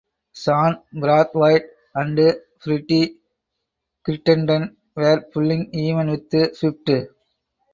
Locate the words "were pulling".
4.95-5.69